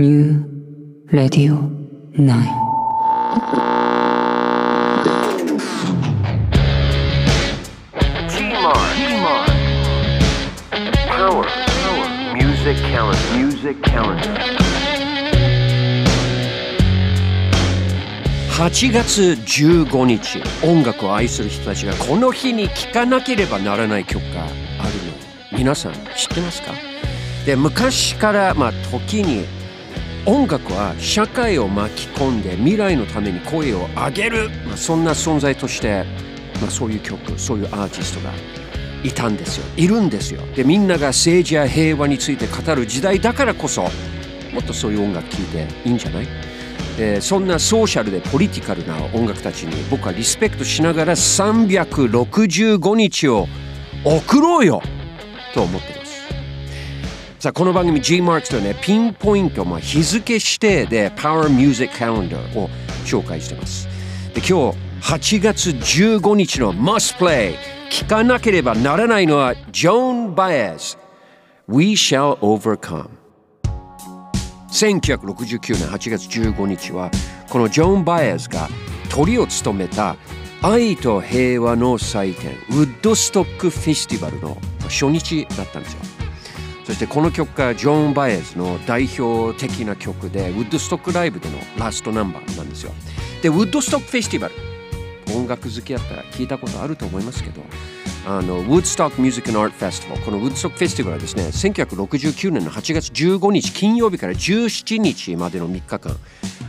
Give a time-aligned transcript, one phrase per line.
[0.00, 1.60] ニュー・レディオ・
[2.22, 2.42] ナイン。
[18.48, 25.58] 8月15日音楽を愛する人たちがこの日に聴かなければならない曲があるの。
[25.58, 26.00] 皆さん知っ
[26.34, 26.72] てますか？
[27.44, 29.44] で昔から、まあ、時に
[30.26, 36.04] 音楽は社会を巻き込んで未来のために声を上げる、まあ、そんな存在として、
[36.60, 38.32] まあ、そういう曲そういうアーティストが
[39.02, 39.64] いたんですよ。
[39.76, 40.42] いるんですよ。
[40.54, 43.82] でみんなが政治や平和について語る時代だからこそ
[44.52, 46.26] もっとそういう音楽聴いていいんじゃない？
[47.22, 53.48] そんなソーシャルでポリティカルな音楽たちに僕はリスペクトしながら365日を
[54.04, 54.82] 送ろうよ。
[55.54, 55.99] と思ってます
[57.40, 62.68] さあこの番組 G マークスとねピンポイント、まあ、日付指定で Power Music Calendar を
[63.06, 63.88] 紹介してます。
[64.34, 67.54] で今日8月15日の Must Play
[67.90, 70.98] 聞かなければならないのはジョン・バエズ
[71.66, 73.08] We Shall Overcome
[74.70, 77.10] 1969年8月15日は
[77.48, 78.68] このジョン・バエズが
[79.08, 80.14] トリを務めた
[80.60, 86.09] 愛と平和の祭典ウッドストックフェスティバルの初日だったんですよ。
[86.90, 92.90] そしてこの曲がジョン・バイエズの代表的な曲でウッドストックライブでのラストナンバーなんですよ。
[93.44, 94.54] でウッドストックフェスティバル
[95.36, 97.62] 音楽好きだったら聞いたことあると思いますけど
[98.26, 106.16] あのウッドストック・ミュージック・アート・フェスティバルこのウッドストック・フェスティバルはですね1969年の8月15日金曜日から17日までの3日間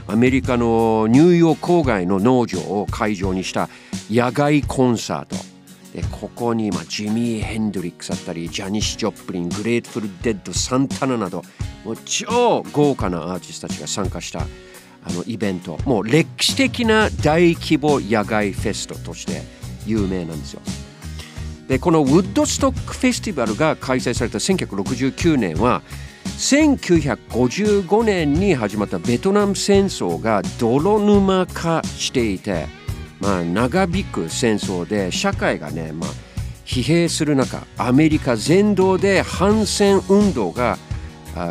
[0.06, 3.70] アメリカのニューヨーク郊外の農場を会場にした
[4.12, 5.51] 野外コンサート。
[5.94, 11.44] でここに、まあ、ジミー・ヘンドリックスだったりジャニシ・ジョップリングレートフル・デッドサンタナなど
[11.84, 14.46] もう超豪華なアーティストたちが参加した
[15.04, 15.78] あのイベント。
[15.86, 19.42] もう歴史的な大規模野外フェストとして
[19.86, 20.62] 有名なんですよ。
[21.68, 25.82] でこのウッドストックフェスティバルが開催された1969年は
[26.38, 32.68] 1955年に始まったベトナム戦争が泥沼化していて、
[33.22, 36.10] まあ、長引く戦争で社会がね、まあ、
[36.66, 40.78] 疲弊する中アメリカ全土で反戦運動が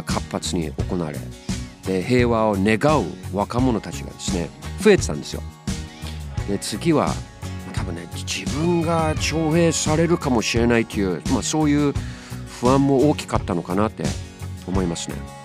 [0.05, 1.19] 活発に行われ
[1.85, 4.51] で平和を願う若者たちがですね
[4.81, 5.43] 増えてたんですよ。
[6.49, 7.15] で次は
[7.73, 11.95] 多分ね自分が徴兵されるかもしれないという、まあ、そういう
[12.61, 14.05] 不安も大きかったのかなって
[14.67, 15.40] 思いますね。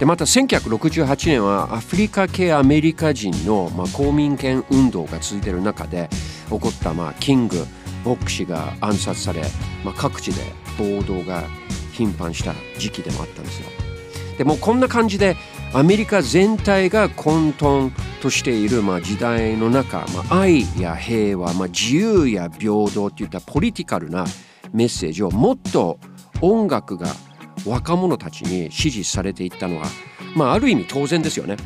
[0.00, 6.08] でまた1968年はアフリカ系アメリカ人の、まあ、公民権運動が続いている中で
[6.48, 7.66] 起こった、まあ、キング
[8.06, 9.42] 牧師が暗殺され、
[9.84, 10.40] まあ、各地で
[10.78, 11.44] 暴動が
[11.92, 13.68] 頻繁した時期でもあったんですよ。
[14.38, 15.36] でもこんな感じで
[15.74, 17.90] アメリカ全体が混沌
[18.22, 24.24] としている、まあ、時代の中、まあ、愛や平和、まあ、自由や平等といったポリティカルな
[24.72, 25.98] メッセージをもっと
[26.40, 27.08] 音楽が
[27.66, 29.86] 若者たちに支持されていったのは、
[30.34, 31.56] まあ、ある意味当然ですよね。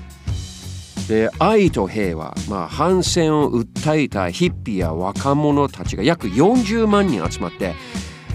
[1.08, 7.74] で愛と平和、まあ、反戦を訴えたヒッピーや若者たちが約40万人集まって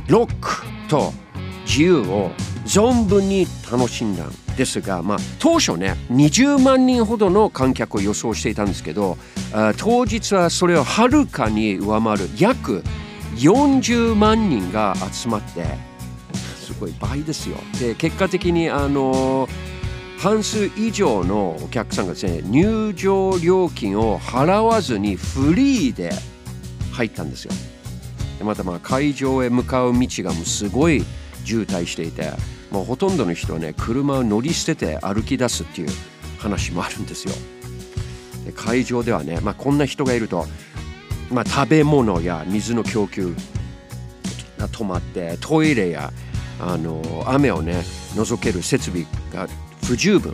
[0.07, 1.11] ロックと
[1.65, 2.31] 自由を
[2.65, 9.17] 存分に楽しんだんですが、まあ、当初ね20万人ほどの観客を予想していたんですけど
[9.77, 12.83] 当日はそれをはるかに上回る約
[13.35, 15.88] 40万人が集まって
[16.79, 17.57] すごい倍ですよ。
[17.79, 19.49] で結果的にあの
[20.17, 26.11] 半数以上のお客さんがですね入場料金を払わずにフリーで
[26.93, 27.51] 入ったんですよ。
[28.37, 31.03] でまたまあ会場へ向かう道がもうすごい
[31.43, 32.31] 渋滞していて
[32.71, 35.89] もうほとんどの人はね車を乗り捨てて歩き出すっていう
[36.37, 37.33] 話もあるんですよ。
[38.45, 40.45] で会場ではね、まあ、こんな人がいると、
[41.29, 43.35] まあ、食べ物や水の供給
[44.57, 46.13] が止まってトイレや
[46.59, 47.83] あの雨をね
[48.15, 49.47] 除ける設備が
[49.85, 50.33] 不十分、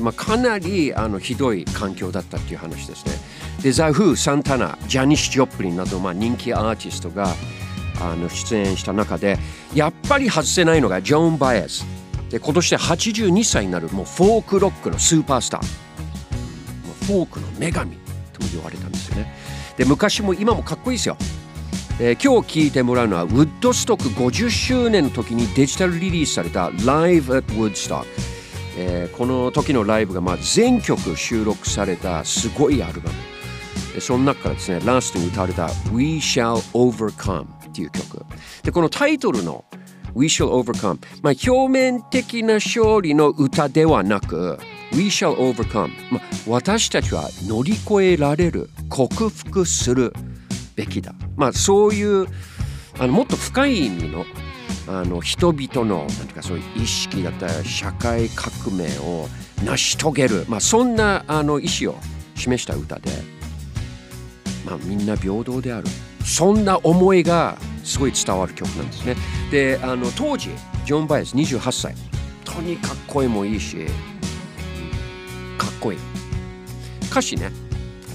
[0.00, 3.12] まあ、かなりあのひどい環境だったっていう話ですね。
[3.62, 7.34] でザ・フー、サンタナ、ジャニッシ・ジョプリンなど、まあ、人気アーティストが
[8.00, 9.38] あの出演した中で
[9.74, 11.84] やっぱり外せないのがジョン・バイエズ
[12.30, 15.84] で今年で82歳になるもうフォークロックのスーパースター。
[17.04, 17.96] フォークの女神
[18.32, 19.34] とも言われたんですよね。
[19.76, 21.16] で昔も今もかっこいいですよ。
[22.00, 28.04] えー今日聞いてもらうのはウッドストック50周年の時にデジタルリリースされた Live at Woodstock、
[28.76, 34.00] えーこの時のライブがまあ全曲収録されたすごいアルバム。
[34.00, 38.24] その中からですねラストに歌われた We Shall Overcome っていう曲。
[38.64, 39.64] でこのタイトルの
[40.16, 44.58] We shall overcome まあ表面的な勝利の歌ではなく
[44.92, 50.12] We shall overcome まあ私たちは乗り越えられる克服する。
[50.76, 51.14] べきだ。
[51.36, 52.26] まあそういう
[52.98, 54.24] あのもっと深い意味の
[54.86, 59.28] あの人々のなんていうかそういう意識だったり社会革命を
[59.64, 61.98] 成し遂げる、まあ、そんなあの意思を
[62.34, 63.10] 示した歌で、
[64.66, 65.86] まあ、みんな平等である。
[66.24, 69.16] そんな思いがすごい伝わる曲なんですね。
[69.50, 70.50] であの当時
[70.86, 71.94] ジョン・バイス28歳
[72.44, 73.86] とにかく声もいいし
[75.58, 75.98] かっこいい。
[77.10, 77.52] 歌詞ね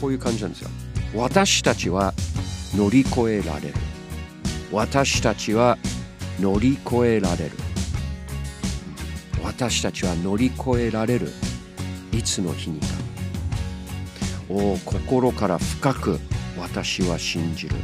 [0.02, 0.70] こういう感じなんですよ。
[1.16, 2.14] 私たちは
[2.75, 3.74] 乗り越えられる。
[4.71, 5.77] 私たちは
[6.39, 7.51] 乗り越えられる。
[9.44, 11.31] 私たちは乗り越えられる。
[12.12, 12.88] いつの日にか。
[14.50, 16.19] お心から深く
[16.57, 17.75] 私は信じる。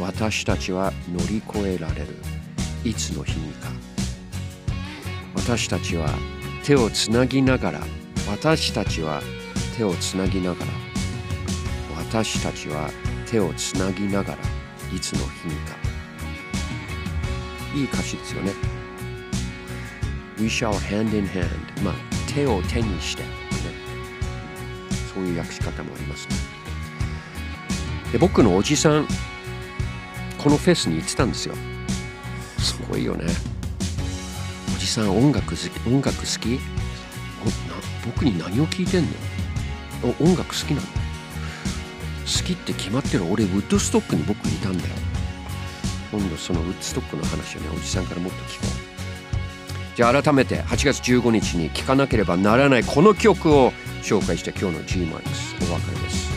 [0.00, 2.16] 私たちは乗り越えられる。
[2.84, 3.68] いつの日にか。
[5.34, 6.08] 私たちは
[6.64, 7.80] 手をつなぎながら。
[8.28, 9.22] 私たちは
[9.76, 10.72] 手をつなぎながら。
[11.98, 12.90] 私たちは
[13.30, 14.38] 手をつなぎながら
[14.94, 15.76] いつの日にか。
[17.74, 18.52] いい歌詞ですよね。
[20.38, 21.48] We shall hand in hand
[21.82, 21.94] まあ
[22.32, 23.28] 手を手にして、ね、
[25.14, 26.36] そういう訳し方もありますね。
[28.12, 29.06] で僕のおじさん
[30.38, 31.54] このフェスに行ってたんですよ。
[32.58, 33.26] すごいよね。
[34.74, 36.58] おじさん音楽好き音楽好き？
[38.06, 39.10] 僕に何を聞いてんの？
[40.20, 40.97] 音楽好きなの？
[42.28, 44.94] 好きって決まってる俺ウッドストックに僕いたんだよ
[46.12, 53.72] 今度そのウッドストックの話をねおじさんからもっと聞こうじゃあ改めて8月15日に聴かなければならないこの曲を
[54.02, 56.30] 紹介して今日の G マックスお別れです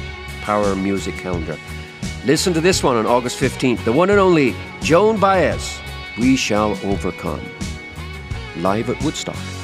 [0.46, 1.58] Power Music Calendar
[2.26, 5.80] Listen to this one on August 15th the one and only Joan Baez
[6.18, 7.42] We Shall Overcome
[8.62, 9.61] live at Woodstock